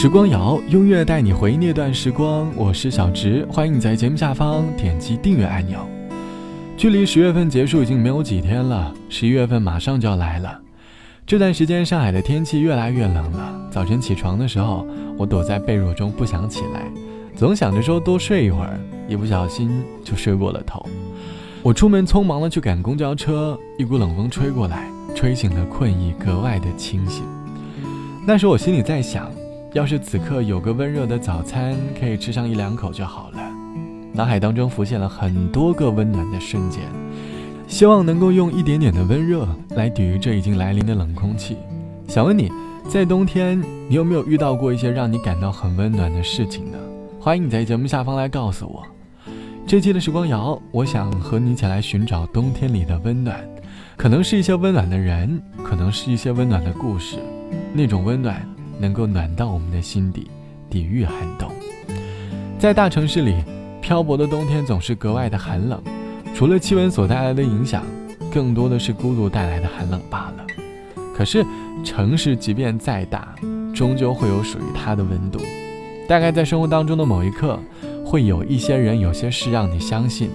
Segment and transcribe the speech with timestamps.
[0.00, 2.48] 时光谣，音乐带你回忆那段时光。
[2.54, 5.80] 我是小植，欢迎你在节目下方点击订阅按钮。
[6.76, 10.56] 距离十月份结束已经没有几天了，十一月份马上就要来了。
[11.26, 14.86] 这段时间上海的天气越来越冷了，早晨起床的时候，
[15.16, 16.84] 我躲在被褥中不想起来，
[17.34, 18.78] 总想着说多睡一会儿，
[19.08, 20.80] 一不小心就睡过了头。
[21.60, 27.24] 我出门匆忙的去赶公交车，一股冷风吹过来，吹醒了困意，格外的清醒。
[28.24, 29.28] 那时我心里在想。
[29.78, 33.38] 要是此刻有个温热的早餐，可以吃上一两口就好了。
[34.12, 36.82] 脑海当中浮现了很多个温暖的瞬间，
[37.68, 41.56] 希望能够用一点点的温热来抵御这已经来临的冷空气。
[42.08, 42.50] 想问你，
[42.88, 46.78] 在冬天你有没有遇到过一些让你感到很温暖的事情呢？
[47.20, 48.82] 欢迎你在节目下方来告诉我。
[49.64, 53.38] 这期的时光谣，我想和你一起来寻找冬天里的温暖，
[53.96, 57.18] 可能是一些温暖的人，可能是一些温暖的故事，
[57.72, 58.44] 那种温暖。
[58.78, 60.30] 能够暖到我们的心底，
[60.70, 61.50] 抵御寒冬。
[62.58, 63.36] 在大城市里，
[63.80, 65.82] 漂泊的冬天总是格外的寒冷，
[66.34, 67.84] 除了气温所带来的影响，
[68.32, 70.46] 更多的是孤独带来的寒冷罢了。
[71.14, 71.44] 可是，
[71.84, 73.34] 城市即便再大，
[73.74, 75.40] 终究会有属于它的温度。
[76.08, 77.58] 大概在生活当中的某一刻，
[78.04, 80.30] 会有一些人、有些事让你相信，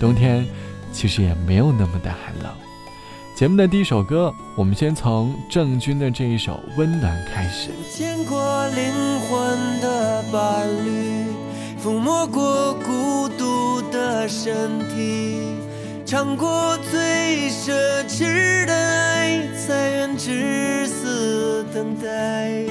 [0.00, 0.46] 冬天
[0.92, 2.63] 其实也没有那么的寒冷。
[3.34, 7.70] 节目的第一首歌，我们先从郑钧的这一首《温暖》开始。
[7.90, 11.26] 见过灵魂的伴侣，
[11.82, 15.40] 抚摸过孤独的身体，
[16.06, 17.72] 尝过最奢
[18.06, 22.62] 侈的爱，才愿至死等待。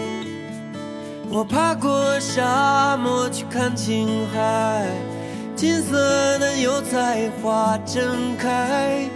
[1.29, 4.87] 我爬过沙漠去看青海，
[5.57, 9.09] 金色的油菜花正开。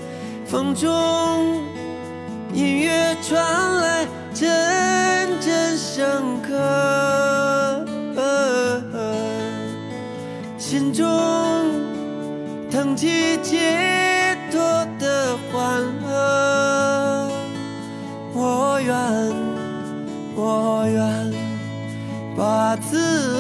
[0.50, 0.90] 风中，
[2.54, 3.38] 音乐传
[3.82, 4.48] 来，阵
[5.42, 7.86] 阵深刻，
[10.58, 11.06] 心中
[12.72, 14.62] 腾起解脱
[14.98, 17.30] 的欢乐。
[18.34, 18.96] 我愿，
[20.34, 21.34] 我愿
[22.38, 23.37] 把自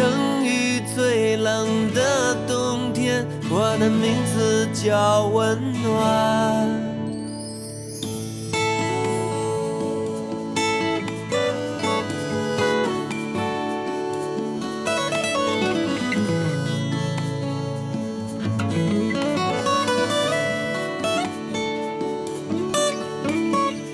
[0.00, 6.80] 生于最冷的冬天，我的名字叫温暖。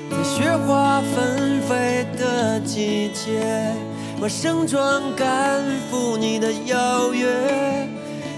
[0.08, 3.74] 在雪花纷飞的季节。
[4.18, 7.26] 我盛装赶赴你的邀约，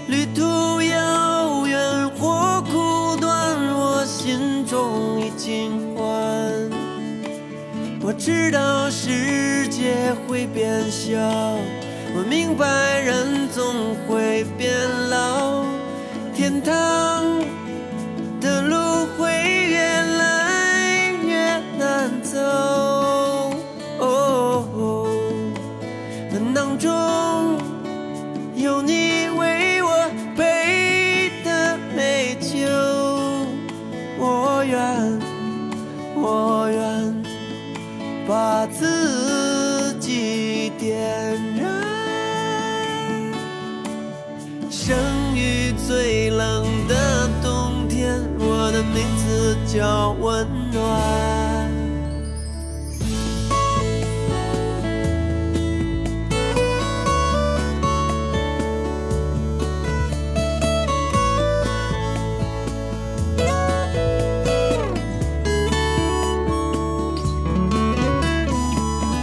[0.07, 6.05] 旅途遥远或苦短，我心中已尽欢。
[8.01, 11.17] 我知道世界会变小，
[12.13, 14.73] 我明白人总会变
[15.09, 15.63] 老，
[16.35, 17.23] 天堂
[49.71, 51.69] 叫温暖，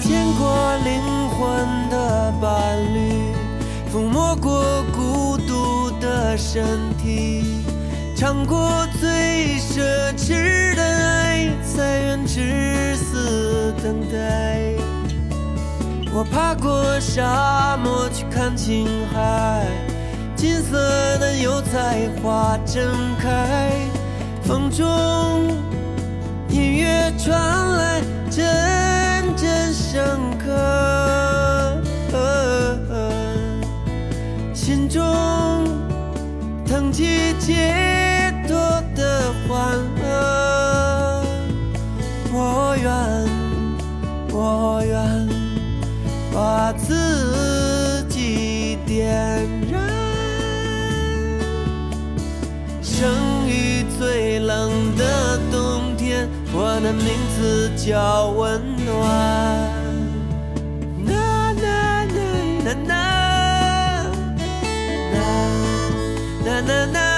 [0.00, 3.34] 见过灵魂的伴侣，
[3.92, 4.62] 抚摸过
[4.94, 7.42] 孤独的身体。
[8.16, 9.78] 尝过最奢
[10.16, 14.72] 侈的爱，才愿至死等待。
[16.14, 19.66] 我爬过沙漠去看青海，
[20.34, 20.78] 金色
[21.18, 22.90] 的油菜花正
[23.20, 23.70] 开。
[24.42, 24.86] 风中
[26.48, 27.38] 音乐传
[27.76, 30.02] 来，阵阵深
[30.38, 30.48] 刻，
[34.54, 35.04] 心中。
[36.68, 37.85] 腾起解脱的
[39.48, 41.22] 欢乐，
[42.32, 42.90] 我愿，
[44.32, 45.28] 我愿
[46.32, 49.38] 把自己点
[49.70, 49.80] 燃，
[52.82, 57.06] 生于最冷的冬天，我的名
[57.38, 58.96] 字叫温暖。
[66.44, 67.15] 呐呐呐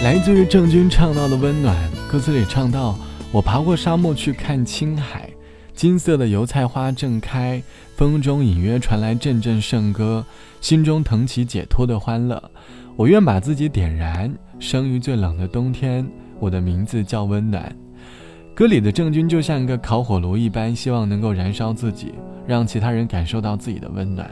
[0.00, 1.76] 来自于郑钧唱到的温暖，
[2.08, 2.96] 歌词里唱到
[3.32, 5.28] ：“我爬过沙漠去看青海，
[5.74, 7.60] 金色的油菜花正开，
[7.96, 10.24] 风中隐约传来阵阵圣歌，
[10.60, 12.40] 心中腾起解脱的欢乐。
[12.94, 16.06] 我愿把自己点燃，生于最冷的冬天。
[16.38, 17.74] 我的名字叫温暖。”
[18.54, 22.14] 歌里的郑钧就像一个烤火炉一般，希望能够燃烧自己，
[22.46, 24.30] 让其他人感受到自己的温暖。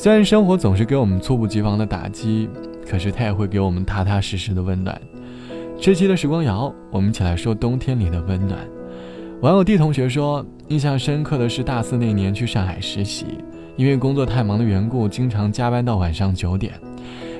[0.00, 2.48] 虽然生活总是给我们猝不及防的打击，
[2.88, 4.96] 可是它也会给我们踏踏实实的温暖。
[5.76, 8.60] 这期的时光谣，我们一起来说冬天里的温暖。
[9.40, 13.26] 网友 D 同学说，印象深刻的是大四那年去上海实习，
[13.74, 16.74] 因为工作太忙的缘故，经常加班到晚上九点。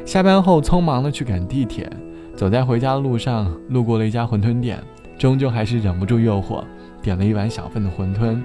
[0.05, 1.88] 下班后匆忙的去赶地铁，
[2.34, 4.82] 走在回家的路上，路过了一家馄饨店，
[5.16, 6.64] 终究还是忍不住诱惑，
[7.00, 8.37] 点了一碗小份的馄饨。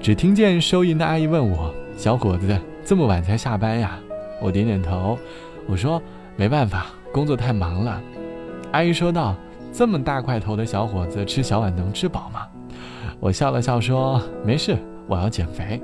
[0.00, 3.98] 只听见收银的阿姨问我：“小伙子，这么晚才下班呀？”
[4.42, 5.18] 我点点头，
[5.66, 6.02] 我说
[6.36, 8.00] ：“没办法，工作太忙了。”
[8.72, 9.34] 阿姨说道
[9.72, 12.42] ：“这么大块头的小伙子吃小碗能吃饱吗？”
[13.20, 14.76] 我笑了笑说：“没事，
[15.06, 15.80] 我要减肥。”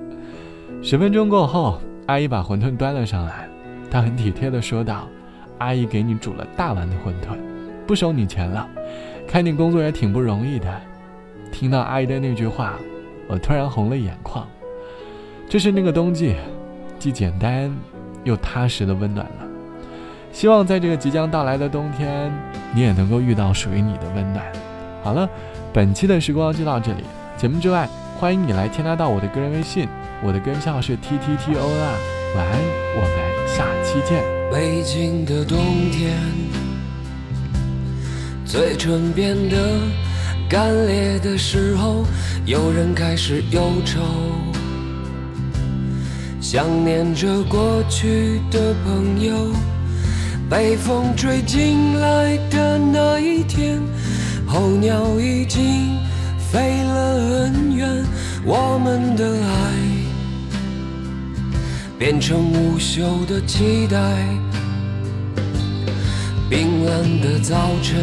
[0.82, 3.48] 十分钟过后，阿姨把馄饨端了上来，
[3.90, 5.08] 她很体贴地说道
[5.58, 7.38] ：“阿姨给你煮了大碗的馄饨，
[7.86, 8.68] 不收你钱了。
[9.26, 10.68] 看你工作也挺不容易的。”
[11.52, 12.74] 听到阿姨的那句话，
[13.28, 14.46] 我突然红了眼眶。
[15.48, 16.36] 这是那个冬季，
[17.00, 17.74] 既简单
[18.22, 19.46] 又踏实的温暖了。
[20.32, 22.30] 希望在这个即将到来的冬天，
[22.72, 24.44] 你也能够遇到属于你的温暖。
[25.02, 25.28] 好了，
[25.72, 27.02] 本期的时光就到这里。
[27.36, 27.88] 节目之外，
[28.18, 29.88] 欢迎你来添加到我的个人微信，
[30.22, 31.92] 我的根号是 T T T O N 啊。
[32.36, 32.60] 晚安，
[32.94, 34.22] 我们下期见。
[34.52, 35.58] 北京的冬
[35.90, 36.16] 天，
[38.44, 39.56] 嘴唇变得
[40.48, 42.04] 干裂的时候，
[42.44, 44.00] 有人开始忧愁，
[46.52, 49.54] 想念着过去的朋友。
[50.50, 53.80] 被风吹进来的那一天，
[54.48, 55.96] 候鸟已经
[56.50, 58.04] 飞了很远，
[58.44, 59.54] 我们的爱
[61.96, 63.96] 变成无休的期待。
[66.48, 67.96] 冰冷的早晨，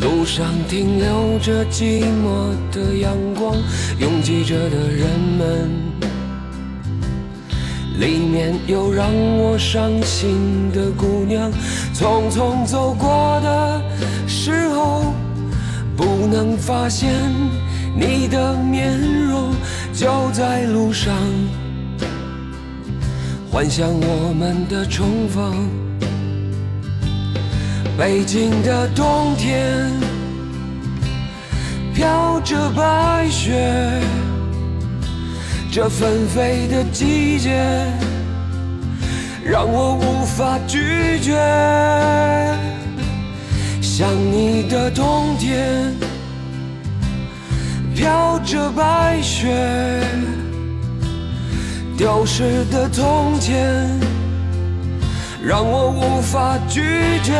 [0.00, 3.56] 路上停留着寂寞的阳光，
[3.98, 5.87] 拥挤着的人们。
[7.98, 9.08] 里面有让
[9.38, 11.50] 我伤心的姑娘，
[11.92, 13.82] 匆匆走过的
[14.26, 15.12] 时候，
[15.96, 17.12] 不能发现
[17.96, 18.96] 你的面
[19.26, 19.52] 容，
[19.92, 21.12] 就在路上，
[23.50, 25.68] 幻想我们的重逢。
[27.98, 29.90] 北京的冬天，
[31.92, 34.00] 飘着白雪。
[35.70, 37.50] 这纷飞的季节，
[39.44, 41.36] 让我无法拒绝。
[43.82, 45.94] 想你的冬天，
[47.94, 50.00] 飘着白雪，
[51.98, 53.88] 丢失的从前，
[55.44, 56.80] 让我无法拒
[57.22, 57.34] 绝。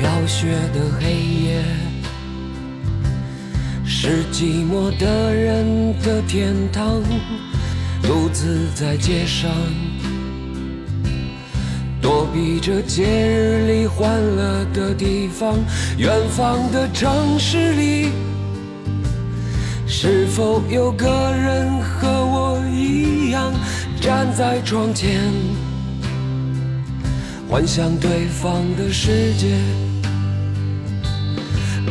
[0.00, 1.62] 飘雪的黑夜，
[3.84, 7.02] 是寂寞的人的天堂。
[8.02, 9.50] 独自在街上，
[12.00, 15.58] 躲避着节日里欢乐的地方。
[15.98, 18.08] 远方的城市里，
[19.86, 23.52] 是否有个人和我一样
[24.00, 25.20] 站在窗前，
[27.50, 29.58] 幻想对方的世界？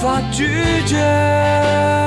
[0.00, 0.46] 无法拒
[0.86, 1.99] 绝。